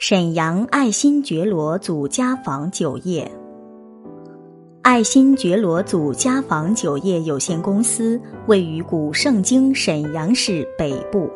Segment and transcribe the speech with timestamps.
[0.00, 3.28] 沈阳爱新觉罗祖家坊酒业。
[4.82, 11.28] 爱新觉罗祖家坊酒业有限公司位于古盛京沈阳市北部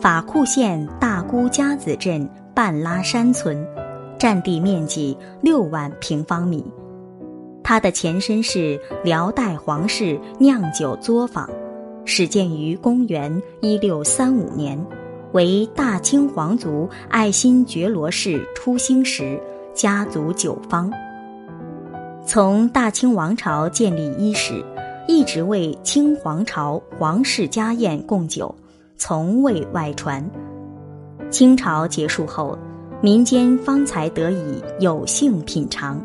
[0.00, 3.64] 法库县大沽家子镇半拉山村，
[4.18, 6.66] 占地面积六万平方米。
[7.62, 11.48] 它的前身是辽代皇室酿酒作坊，
[12.04, 14.76] 始建于公元一六三五年。
[15.32, 19.40] 为大清皇族爱新觉罗氏初兴时
[19.72, 20.90] 家族酒坊。
[22.26, 24.64] 从大清王朝建立伊始，
[25.06, 28.52] 一直为清皇朝皇室家宴供酒，
[28.96, 30.28] 从未外传。
[31.30, 32.58] 清朝结束后，
[33.00, 36.00] 民间方才得以有幸品尝。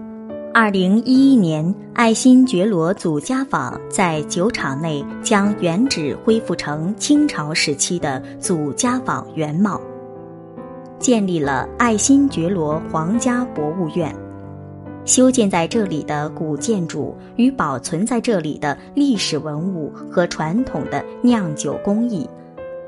[0.58, 9.81] 二零一一年，爱新觉罗祖家坊在酒厂内将原址恢复成清朝时期的祖家坊原貌，
[10.98, 14.16] 建立了爱新觉罗皇家博物院。
[15.04, 22.25] 修建在这里的古建筑与保存在这里的历史文物和传统的酿酒工艺，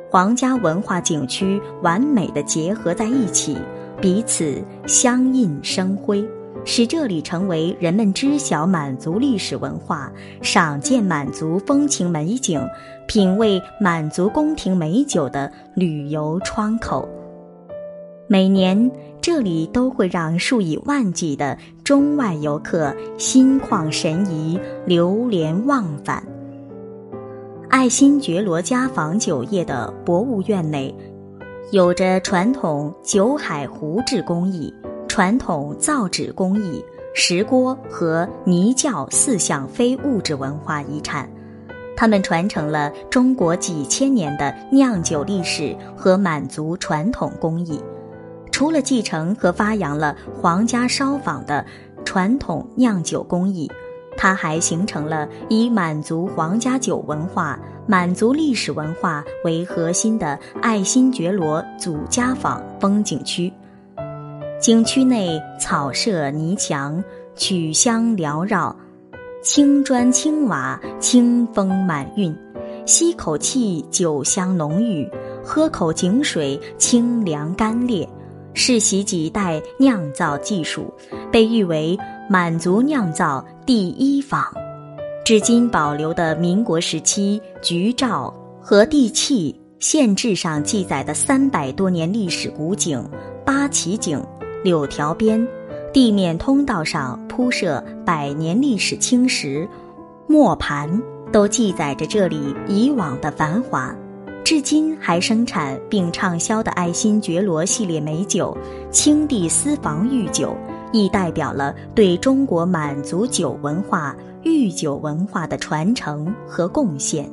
[0.10, 3.58] 皇家文化景区完美的结合在一起，
[4.00, 6.26] 彼此相映生辉。
[6.66, 12.62] 使这里成为人们知晓满族历史文化、赏见满族风情美景、
[13.08, 17.08] 品味满族宫廷美酒的旅游窗口。
[18.28, 18.92] 每年，
[19.22, 26.22] 这里都会让数以万计的中外游客心旷神怡、流连忘返。
[27.70, 30.94] 爱新觉罗家坊酒业的博物院内，
[31.72, 34.74] 有着传统酒海壶制工艺。
[35.18, 41.28] 传统造纸工艺、石锅和泥窖四项非物质文化遗产，
[41.96, 47.82] 它们传承了中国几千年的酿酒历史和满族传统工艺。
[48.52, 51.66] 除了继承和发扬了皇家烧坊的
[52.06, 53.68] 传统酿酒工艺，
[54.16, 63.52] 它还形成了以满族皇家酒文化、满族历史文化为核心的爱新觉罗祖家坊风景区。
[64.60, 67.02] 景区内草舍泥墙，
[67.36, 68.76] 曲香缭绕，
[69.44, 72.36] 青砖青瓦，清风满韵。
[72.86, 75.08] 吸口气，酒香浓郁；
[75.44, 78.08] 喝口井水，清凉甘冽。
[78.54, 80.92] 世袭几代酿造技术，
[81.32, 81.96] 被誉为
[82.28, 84.44] 满族酿造第一坊。
[85.24, 93.08] 至今保留的民国时期菊照和地契县志上记载的三百多年历史古井
[93.46, 94.20] 八旗井。
[94.64, 95.48] 柳条边，
[95.94, 99.68] 地面通道上铺设百年历史青石
[100.28, 101.02] 磨盘，
[101.32, 103.96] 都记载着这里以往的繁华。
[104.44, 108.58] 至今还生产并畅销的爱新觉罗系列美酒——
[108.92, 110.56] 青帝私房御酒，
[110.94, 117.30] 亦代表了对中国满族酒文化、御酒文化的传承和贡献。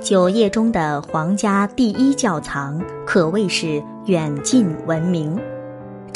[0.00, 5.36] 酒业中的皇家第一窖藏可谓是远近闻名。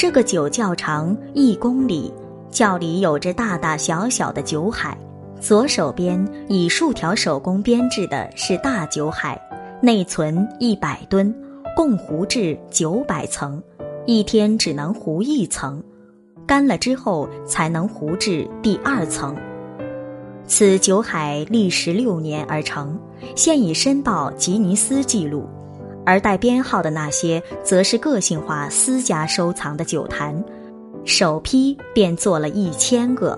[0.01, 2.11] 这个酒窖长一公里，
[2.49, 4.97] 窖里有着大大小小的酒海。
[5.39, 9.39] 左手边以数条手工编制的是大酒海，
[9.79, 11.31] 内存一百吨，
[11.75, 13.61] 共壶制九百层，
[14.07, 15.79] 一天只能壶一层，
[16.47, 19.37] 干了之后才能壶制第二层。
[20.47, 22.99] 此酒海历时六年而成，
[23.35, 25.47] 现已申报吉尼斯纪录。
[26.05, 30.43] 而带编号的那些，则是个性化私家收藏的酒坛，
[31.05, 33.37] 首批便做了一千个，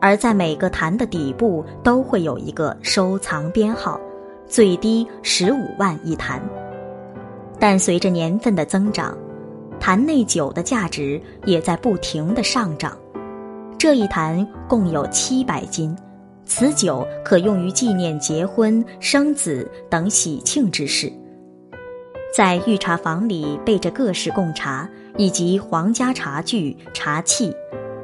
[0.00, 4.00] 而在每个坛的底部都会有一个收藏编号，
[4.46, 6.42] 最低十五万一坛。
[7.58, 9.16] 但随着年份的增长，
[9.78, 12.96] 坛内酒的价值也在不停的上涨。
[13.78, 15.96] 这一坛共有七百斤，
[16.44, 21.12] 此酒可用于纪念结婚、生子等喜庆之事。
[22.34, 27.54] 在御茶房里备着各式贡茶以及皇家茶具、茶器，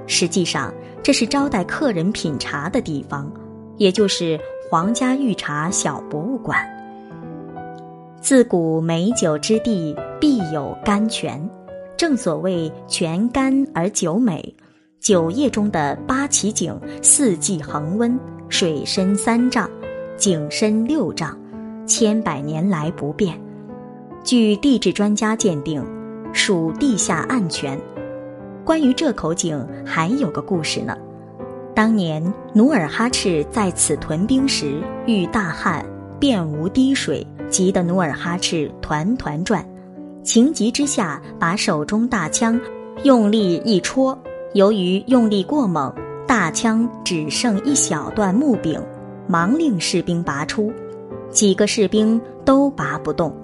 [0.06, 0.73] 实际上
[1.03, 3.29] 这是招待客人品茶的地方，
[3.77, 4.38] 也就是
[4.71, 6.56] 皇家御茶小博物馆。
[8.21, 11.50] 自古美酒之地必有甘泉，
[11.97, 14.55] 正所谓泉甘而酒美。
[15.00, 18.17] 酒业中的八旗井四季恒温，
[18.49, 19.69] 水深三丈，
[20.17, 21.37] 井深六丈，
[21.85, 23.37] 千百年来不变。
[24.23, 25.83] 据地质专家鉴定，
[26.33, 27.81] 属地下暗泉。
[28.65, 30.97] 关于这口井，还有个故事呢。
[31.75, 32.23] 当年
[32.53, 35.85] 努尔哈赤在此屯兵时遇大旱，
[36.19, 39.65] 便无滴水，急得努尔哈赤团团转。
[40.23, 42.61] 情急之下，把手中大枪
[43.05, 44.17] 用力一戳，
[44.53, 45.93] 由于用力过猛，
[46.27, 48.79] 大枪只剩一小段木柄，
[49.27, 50.71] 忙令士兵拔出。
[51.31, 53.35] 几个士兵都拔不动，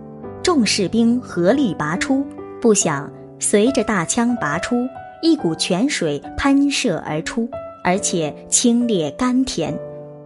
[0.47, 2.25] 众士兵合力拔出，
[2.61, 4.87] 不想随着大枪拔出，
[5.21, 7.49] 一股泉水喷射而出，
[7.83, 9.77] 而且清冽甘甜，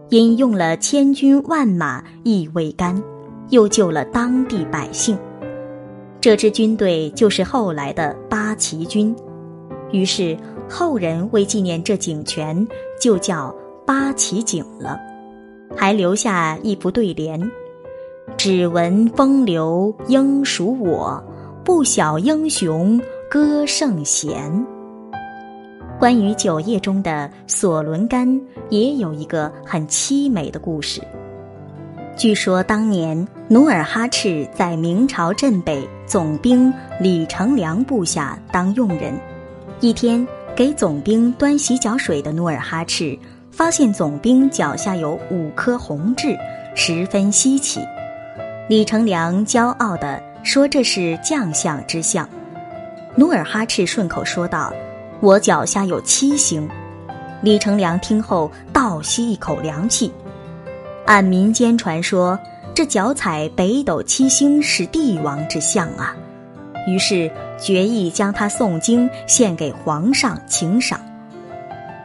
[0.09, 3.01] 饮用了千军万马亦未干，
[3.49, 5.17] 又救了当地百姓。
[6.21, 9.15] 这支军队就是后来的八旗军，
[9.91, 10.37] 于是
[10.69, 12.67] 后人为纪念这井泉，
[13.01, 13.51] 就叫
[13.87, 14.99] 八旗井了，
[15.75, 17.41] 还留下一副对联
[18.37, 21.23] ：“只闻风流应属我，
[21.63, 22.99] 不晓英雄
[23.29, 24.65] 歌圣贤。”
[25.99, 30.99] 关于酒业中的索伦干，也有一个很凄美的故事。
[32.17, 39.13] 据说当年努尔哈赤在明朝镇北总兵李成梁部下当佣人，
[39.79, 43.17] 一天给总兵端洗脚水的努尔哈赤
[43.51, 46.35] 发现总兵脚下有五颗红痣，
[46.75, 47.79] 十分稀奇。
[48.71, 52.25] 李成梁骄傲地说：“这是将相之相。”
[53.17, 54.71] 努尔哈赤顺口说道
[55.19, 56.65] ：“我脚下有七星。”
[57.43, 60.09] 李成梁听后倒吸一口凉气。
[61.05, 62.39] 按民间传说，
[62.73, 66.15] 这脚踩北斗七星是帝王之相啊，
[66.87, 67.29] 于是
[67.59, 70.97] 决意将他诵经献给皇上请赏。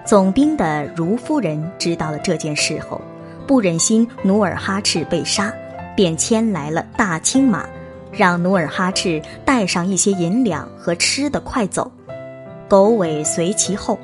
[0.04, 3.00] 总兵的如夫人知道了这件事后，
[3.46, 5.54] 不忍心努尔哈赤被杀，
[5.96, 7.66] 便牵来了大青马，
[8.12, 11.90] 让努尔哈赤带上一些银两和吃的快走，
[12.68, 13.98] 狗尾随其后。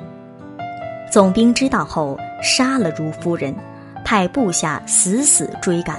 [1.09, 3.55] 总兵知道后，杀了如夫人。
[4.05, 5.97] 派部下死死追赶，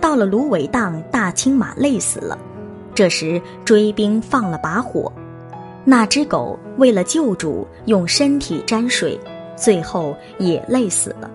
[0.00, 2.38] 到了芦苇荡，大青马累死了。
[2.94, 5.12] 这时追兵放了把火，
[5.84, 9.20] 那只狗为了救主，用身体沾水，
[9.56, 11.30] 最后也累死了。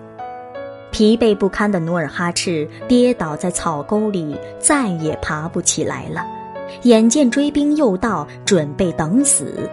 [0.94, 6.24] 疲惫不堪的努尔哈赤跌倒在草沟里，再也爬不起来了。
[6.84, 9.68] 眼见追兵又到，准备等死，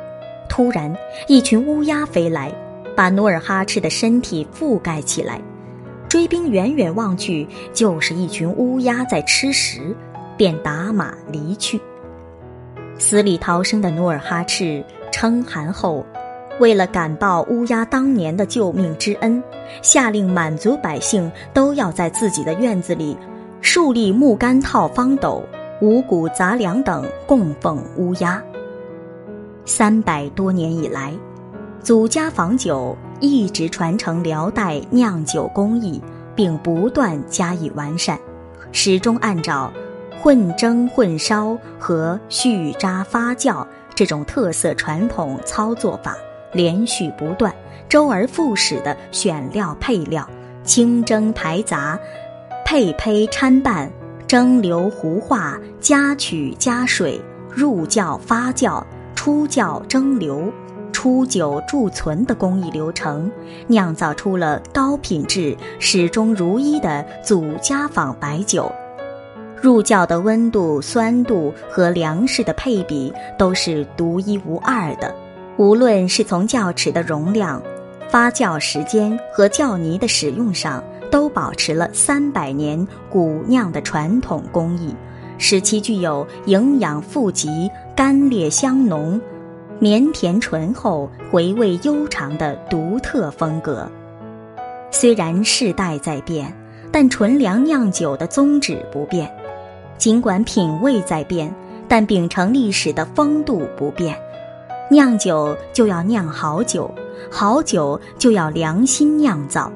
[0.50, 0.92] 突然
[1.28, 2.52] 一群乌鸦飞来，
[2.96, 5.40] 把努尔哈赤的身体覆盖起来。
[6.10, 9.96] 追兵远远望去，就是一群乌鸦在吃食，
[10.36, 11.80] 便打马离去。
[12.98, 16.04] 死里逃生的努尔哈赤称汗后，
[16.60, 19.42] 为了感报乌鸦当年的救命之恩，
[19.82, 23.18] 下令满族百姓都要在自己的院子里
[23.62, 25.44] 树立木杆套方斗、
[25.82, 28.42] 五谷杂粮等供奉乌鸦。
[29.66, 31.14] 三百多年以来，
[31.82, 32.98] 祖家坊酒。
[33.24, 36.02] 一直传承辽代酿酒工艺，
[36.36, 38.18] 并不断加以完善，
[38.72, 39.72] 始终按照
[40.20, 43.64] 混蒸、混烧和续渣发酵
[43.94, 46.18] 这种特色传统操作法，
[46.54, 47.54] 连续不断、
[47.90, 50.28] 周而复始的选料配料、
[50.64, 52.00] 清蒸排杂、
[52.66, 53.92] 配胚掺拌、
[54.28, 57.20] 蒸馏糊化、加曲加水、
[57.50, 58.84] 入窖发酵、
[59.16, 60.52] 出窖蒸馏。
[60.94, 63.32] 出酒贮存的工艺流程，
[63.66, 68.72] 酿造出了高品质、始终如一的祖家坊白酒。
[69.60, 75.16] 入窖的温度、酸度和粮食的配比都是独一无二的。
[75.62, 77.62] 无论是从窖池的容量、
[78.10, 84.92] 发酵时间和窖泥的使用上，都保持了三百年古酿的传统工艺，
[85.38, 89.22] 使其具有营养富集、甘冽香浓。
[89.78, 93.88] 绵甜醇厚、回味悠长的独特风格。
[94.90, 96.52] 虽然世代在变，
[96.92, 99.28] 但纯粮酿酒的宗旨不变；
[100.00, 101.54] 尽管品味在变，
[101.88, 104.18] 但秉承历史的风度不变。
[104.92, 106.94] 酿酒就要酿好酒，
[107.32, 109.72] 好酒就要良心酿造。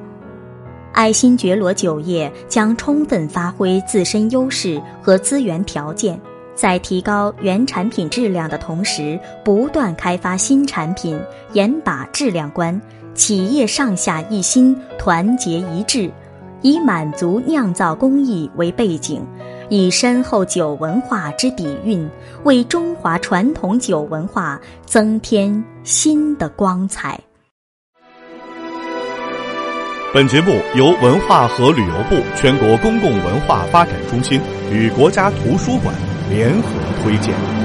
[0.92, 6.20] 爱新觉罗酒业将充分发挥自身优势和资源条件。
[6.54, 11.18] 在提高原产品质量的同时，不断开发新产品，
[11.54, 12.78] 严把质量关。
[13.14, 16.10] 企业上下一心，团结一致，
[16.60, 19.24] 以满足酿造工艺为背景，
[19.68, 22.08] 以深厚酒文化之底蕴，
[22.44, 27.20] 为中华传统酒文化增添新的光彩。
[30.14, 34.40] 本节目由文化和旅游部全国公共文化发展中心
[34.72, 35.94] 与国家图书馆。
[36.28, 36.68] 联合
[37.04, 37.55] 推荐。